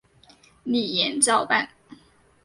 [0.63, 1.69] 李俨照办。